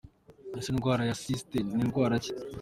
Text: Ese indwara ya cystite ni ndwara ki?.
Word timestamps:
Ese 0.57 0.67
indwara 0.73 1.01
ya 1.09 1.15
cystite 1.21 1.57
ni 1.75 1.83
ndwara 1.87 2.15
ki?. 2.23 2.31